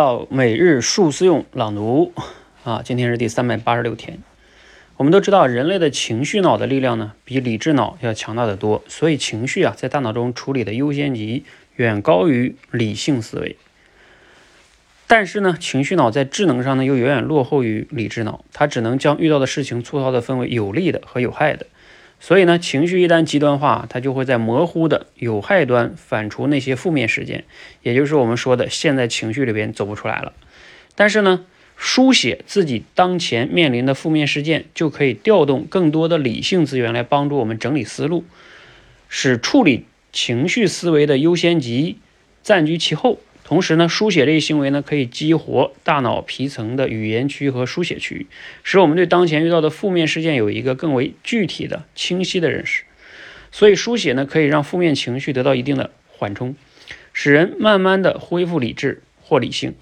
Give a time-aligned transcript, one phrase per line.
[0.00, 2.14] 到每日数思用朗读
[2.64, 4.18] 啊，今天是第三百八十六天。
[4.96, 11.44] 我们都知道，人类的情绪脑的力量呢，比理智脑要强大的多，所以情绪啊，在大脑中处理的优先级
[11.76, 13.58] 远高于理性思维。
[15.06, 21.66] 但是呢，情绪脑在智能上呢，又远远落后于理智脑，它只能将遇到的事情粗糙的分为有利的和有害的。
[22.22, 27.44] 所以呢，情绪一旦极端化，它就会在模糊的有害端反刍那些负面事件，
[27.82, 30.34] 也就是我们说的陷在情绪里边走不出来了。
[30.94, 31.46] 但是呢，
[31.76, 38.24] 书写自己当前面临的负面事件，就可以调动更多的理性资源来帮助我们整理思路，
[39.08, 41.96] 使处理情绪思维的优先级
[42.42, 43.18] 暂居其后。
[43.50, 48.28] 同时呢，书写这一行为呢，可以激活大脑皮层的语言区和书写区，
[48.62, 52.84] 使我们对当前遇到的负面事件有一个更为具体的、清晰的认识。
[53.50, 56.54] 所以，书写呢，可以让负面情绪得到一定的缓冲，
[57.12, 59.74] 使人慢慢的恢复理智或理性。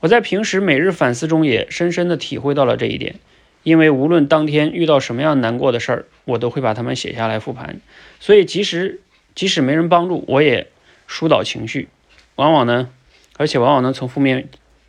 [0.00, 3.16] 我在平时每日反思中也深深的体会到了这一点，
[3.64, 7.82] 因为无论当天遇到什么样难过的事儿，我都会把它们写下来复盘。
[8.18, 9.02] 所以，即使
[9.34, 10.68] 即使没人帮助，我也
[11.06, 11.88] 疏导情绪。
[12.36, 12.90] 往往呢，
[13.36, 14.48] 而且往往能从负面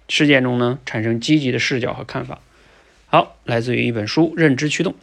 [0.09, 2.39] 事件中呢产生积极的视角和看法。
[3.07, 4.93] 好，来自于一本书《认知驱动》，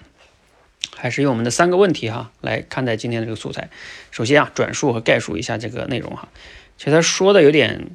[0.96, 3.70] 还是用我们的三个问题哈来看待今天的这个素材。
[4.10, 6.28] 首先啊，转述和概述一下这个内容哈。
[6.76, 7.90] 其实他说的有点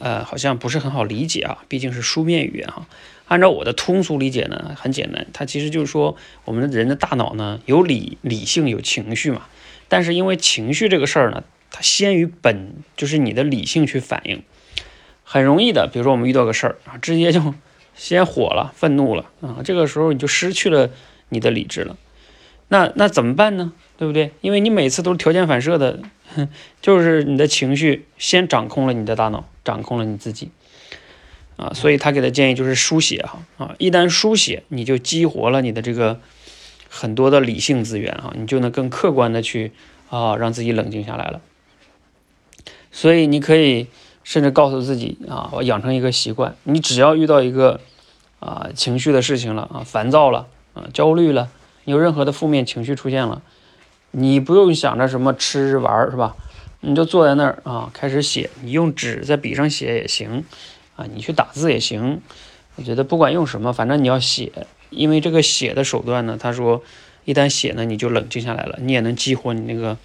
[0.00, 2.88] 呃，好像不是很好理解啊，毕竟是书面语言哈。
[3.28, 9.46] 按照我的通俗理解呢，很简单，它其实就是说我们的人的大脑呢有理理性有情绪嘛，
[9.88, 11.44] 但是因为情绪这个事儿呢。
[11.72, 14.42] 它先于本，就是你的理性去反应，
[15.24, 15.88] 很容易的。
[15.90, 17.54] 比如说我们遇到个事儿啊，直接就
[17.94, 20.90] 先火了，愤怒了啊，这个时候你就失去了
[21.30, 21.96] 你的理智了。
[22.68, 23.72] 那那怎么办呢？
[23.98, 24.32] 对不对？
[24.40, 26.00] 因为你每次都是条件反射的，
[26.80, 30.50] 就是你的情绪先掌控了你的大脑，掌控了你自己
[31.56, 31.72] 啊。
[31.74, 36.20] 所以他给的建议就是书写哈啊，一旦书写，你就激活了你的这个
[36.88, 39.72] 很多的理性资源啊，你就能更客观的去
[40.08, 41.40] 啊，让自己冷静下来了。
[42.92, 43.88] 所以你可以
[44.22, 47.80] 甚至告诉自己啊，我养成一个习惯，你只要遇到一个
[48.38, 51.48] 啊情绪的事情了啊，烦躁了啊，焦虑了，
[51.84, 53.42] 有任何的负面情绪出现了，
[54.10, 56.36] 你不用想着什么吃玩是吧？
[56.80, 60.44] 你就坐在那儿啊，开始写，你用纸在笔上写也行
[60.94, 62.20] 啊，你去打字也行，
[62.76, 64.52] 我觉得不管用什么，反正你要写，
[64.90, 66.82] 因为这个写的手段呢，他说
[67.24, 69.96] 一旦写呢，你就冷静下来了，你也能激活你那个。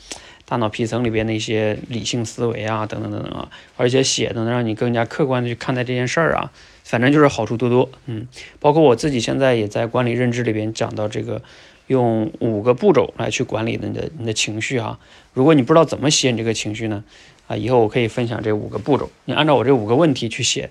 [0.49, 6.53] 大脑皮层里边的一些理性思维啊，等等等等啊，而且写的能让你更加客观的去看待这件事儿啊，
[6.85, 7.89] 反正就是好处多多。
[8.05, 8.29] 嗯，
[8.61, 11.41] 包括我自己现在也在管理认知里边讲到这个，
[11.87, 14.97] 用五个步骤来去管理你的你的情绪哈。
[15.33, 17.03] 如果你不知道怎么写你这个情绪呢，
[17.47, 20.69] 啊，以后我可以分享这五个步骤，你按照我这五个问题去写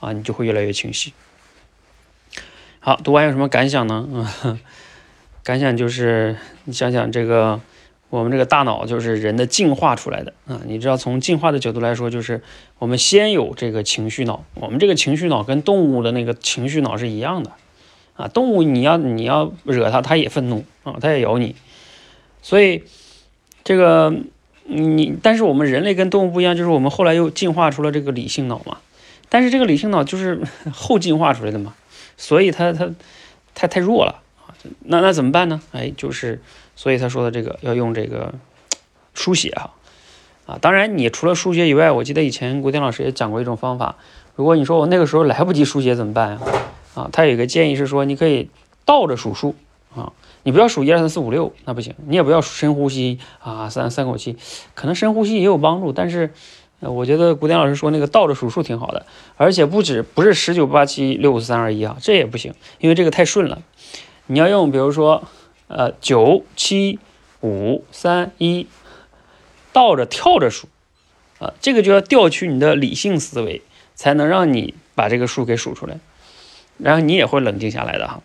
[0.00, 1.12] 啊，你就会越来越清晰。
[2.80, 4.08] 好，读完有什么感想呢？
[4.42, 4.58] 嗯，
[5.44, 7.60] 感想就是你想想这个。
[8.10, 10.62] 我们这个大脑就是人的进化出来的啊！
[10.64, 12.42] 你知道，从进化的角度来说，就是
[12.78, 14.44] 我们先有这个情绪脑。
[14.54, 17.52] 我们这个情绪脑跟动物的那个情绪脑是一样的
[18.14, 18.26] 啊。
[18.28, 21.54] 动物你要你要惹它，它也愤怒啊，它也咬你。
[22.40, 22.84] 所以
[23.62, 24.14] 这个
[24.64, 28.78] 你，但是我们人类跟动物不一样，就是我们后来又进化出了这个理性脑嘛。
[29.28, 30.40] 但是这个理性脑就是
[30.72, 31.74] 后进化出来的嘛，
[32.16, 32.90] 所以它它
[33.54, 34.22] 太太弱了。
[34.80, 35.60] 那那怎么办呢？
[35.72, 36.40] 哎，就是。
[36.80, 38.32] 所以他说的这个要用这个
[39.12, 39.72] 书写哈
[40.46, 43.96] 啊，当然你除了书写以外，我记得以前国天老师也讲过一种方法。
[44.36, 46.40] 如果你说我那个时候来不及书写怎么办呀？
[46.94, 48.48] 啊，他有一个建议是说，你可以
[48.84, 49.56] 倒着数数
[49.92, 50.12] 啊，
[50.44, 51.96] 你不要数一二三四五六，那不行。
[52.06, 54.36] 你也不要深呼吸啊，三三口气，
[54.76, 56.32] 可能深呼吸也有帮助，但是
[56.78, 59.04] 我觉得古典老师说那个倒着数数挺好的，
[59.36, 63.60] 而且不止不是十九八七六五四三二一啊，这也不行，因为这个太顺了。
[64.28, 65.24] 你要用比如说。
[65.70, 66.98] 呃，九七
[67.42, 68.66] 五三一，
[69.70, 70.66] 倒着跳着数，
[71.38, 73.60] 啊，这个就要调取你的理性思维，
[73.94, 76.00] 才能让你把这个数给数出来，
[76.78, 78.22] 然后你也会冷静下来的哈，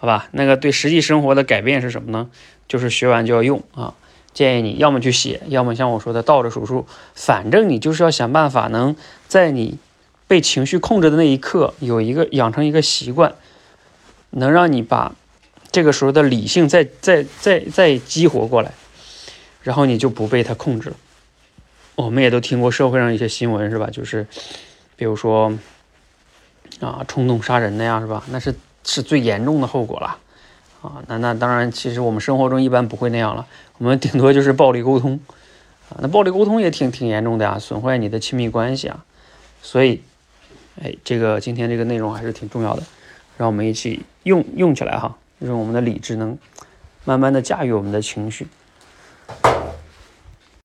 [0.00, 0.28] 好吧？
[0.32, 2.28] 那个对实际生活的改变是什么呢？
[2.66, 3.94] 就是学完就要用啊，
[4.32, 8.96] 建议你要么去写，要么像我说的倒着数数，反正你就是要想办法能
[9.28, 9.78] 在你
[10.26, 13.36] 被情绪控制的那一刻，有一个养成一个习惯，
[14.34, 15.14] 能让你把。
[15.72, 18.70] 这个时候的理性再再再再激活过来，
[19.60, 20.96] 然后你就不被他控制了。
[21.96, 23.88] 我们也都听过社会上一些新闻，是吧？
[23.90, 24.24] 就是
[24.94, 25.52] 比如说
[26.78, 28.22] 啊，冲动杀人的呀，是吧？
[28.30, 28.54] 那是
[28.84, 30.16] 是最严重的后果了
[30.80, 31.02] 啊。
[31.08, 33.44] 那那当然，其实我们生活中一般不会那样了，
[33.78, 35.18] 我们顶多就是暴力沟通
[35.88, 35.98] 啊。
[36.00, 39.04] 那暴力沟通也挺挺严重的呀，损坏你的亲密关系啊。
[39.60, 40.02] 所以，
[40.80, 42.84] 哎，这个今天这个内容还是挺重要的，
[43.36, 46.38] 让我们一起用用起来哈，让我们的理智能
[47.04, 48.46] 慢慢的驾驭我们的情绪。